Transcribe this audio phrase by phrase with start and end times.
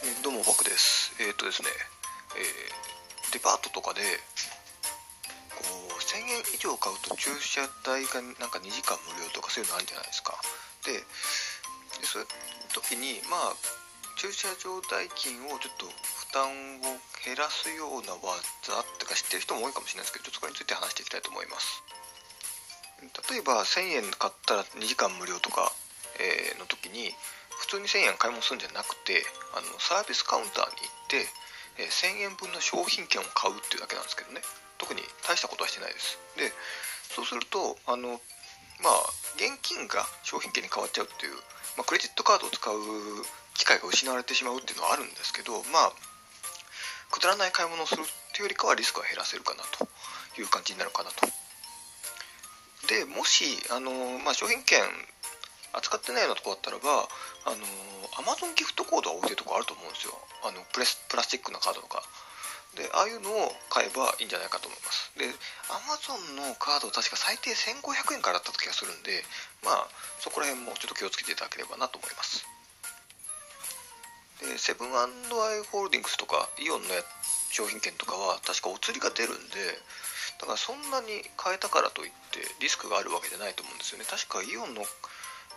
[0.00, 1.12] えどうも僕です。
[1.20, 1.68] えっ、ー、とですね、
[2.32, 4.00] えー、デパートとかで
[5.52, 10.40] こう1000円以上買うと駐車代がなんか2時間無料とかそういうのあるじゃないですか。
[10.88, 11.04] で
[12.00, 12.28] そういう
[12.72, 13.60] 時にまあ
[14.16, 16.48] 駐車場代金をちょっと負担
[16.80, 18.40] を減らすような技
[18.80, 21.84] ってか知ってる人も多いかもしれないですけどちょっとそれについて話していきたいと思います。
[23.04, 25.68] 例えば1000円買ったら2時間無料とか、
[26.16, 27.12] えー、の時に
[27.60, 31.28] 普通に1000円買い物するんじゃなくてあのサービスカウンターに行って、
[31.78, 34.40] え、1000円分の商品券を買うっていうだけなんですけどね。
[34.80, 36.16] 特に大したことはしてないです。
[36.40, 36.48] で
[37.12, 38.16] そうするとあの
[38.80, 39.04] まあ
[39.36, 41.36] 現金が商品券に変わっちゃうっていう、
[41.76, 42.80] まあ、クレジットカードを使う
[43.54, 45.92] 機会が失われてしまうっていうのはあるんですけどまあ
[47.12, 49.84] くだらない買い物をするっていうよりかはリスクは減らせるかなと
[50.40, 51.28] いう感じになるかなと。
[52.88, 54.80] でもしあの、まあ、商品券
[55.72, 57.08] 扱ってないようなとこだったらば
[57.46, 57.62] あの
[58.18, 60.14] アマゾンギフトコードは置いてるとこあると思うんですよ。
[60.42, 62.02] あのプレスプラスチックなカードとか。
[62.76, 65.10] でああいうのを買えばいいんじゃないかと思います。
[65.18, 65.26] で
[65.74, 69.26] アマゾンのカード確か最低1500円からだった気がするんで
[69.64, 69.88] まあ
[70.22, 72.46] そこら辺もちょっと気をつけていただければなと思います。
[74.40, 75.10] でセブンアイ・
[75.70, 76.88] ホールディングスとかイオンの
[77.50, 79.58] 商品券とかは確かお釣りが出るんで
[80.40, 84.06] だからそんなに変えたからといってリスクがあるわけじゃないと思うんですよね。
[84.08, 84.86] 確かイオンの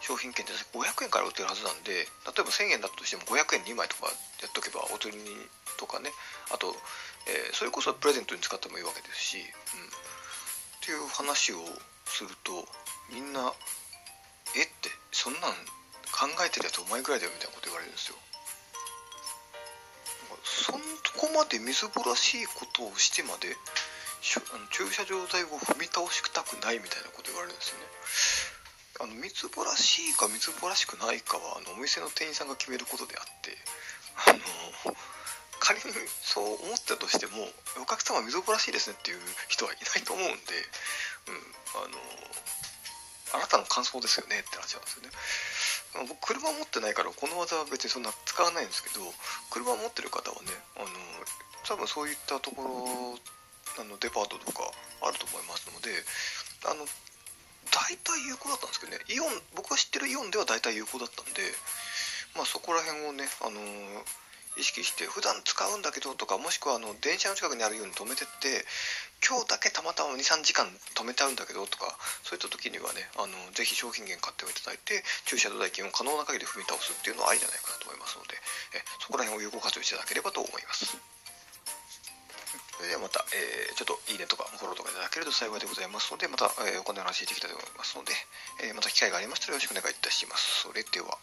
[0.01, 5.29] 商品券って500円から売ってるはずなんで例えば1000円だとしても500円2枚とかやっとけばお釣りに
[5.77, 6.11] とかね。
[6.51, 6.75] あと、
[7.27, 9.47] えー、それこそプレゼントに使ってもいいわけですし、うん、っ
[10.83, 11.59] ていう話を
[12.05, 12.67] すると
[13.11, 13.53] みんな
[14.55, 15.53] 「えっ?」てそんなん
[16.11, 18.15] 考えてるやつお前ぐらいだよみたいなこと言われるんですよ。
[20.43, 23.55] そんとこまでみずぼらしいことをしてまで
[24.71, 27.85] 駐車場代を踏み倒したくないみたいなこと言われるんですよね。
[29.01, 33.57] あのみつぼらしいかみつぼらしくないかはあのお店の店員さんが決めることであって
[34.29, 34.39] あの
[35.63, 35.85] 仮に
[36.21, 37.47] そう思ったとしても
[37.81, 40.53] お客様みずぼらしいですねっていう人はいないと思うんで、
[41.25, 41.39] うん、
[41.79, 41.95] あの
[43.33, 45.09] あなたの感想ですよねって話なんですよね。
[46.09, 49.05] 僕車持ってないからこの技は別にそんな使わないんですけど
[49.49, 50.89] 車持ってる方はねあの
[51.65, 54.65] 多分そういったところあのデパートとか
[55.05, 55.93] あると思いますので
[56.65, 56.85] あの
[57.73, 61.41] 大体有効だったんですけどねイオン僕が知ってるイオンでは大体有効だったんで
[62.37, 63.57] まあそこら辺をねあの
[64.53, 68.61] 意識して普段使うんだけどとかもしくはあの電車の近くにあるように止めてって
[69.25, 78.37] 今日だけたまたま23時間止めてあるんだけどとかそういった時にはねあのぜひ商品券買っていただいて駐車代金を可能な限り踏み倒すっていうのはありじゃないかなと思いますので
[78.77, 81.22] えそこら辺を有効活用していただければと思います。
[82.83, 88.11] それでまた、えー、ちょっといいねとかフォローとかいただけると幸いでございますので、また、えー、お金の話していきたいと思いますので、
[88.59, 90.67] えー、また機会がありましたらよろしくお願いいたします。
[90.67, 91.15] それでは。